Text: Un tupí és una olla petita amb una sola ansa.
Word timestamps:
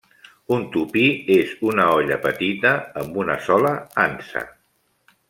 Un 0.55 0.63
tupí 0.75 1.03
és 1.33 1.51
una 1.71 1.85
olla 1.97 2.17
petita 2.23 2.71
amb 3.03 3.21
una 3.25 3.37
sola 3.49 3.75
ansa. 4.07 4.43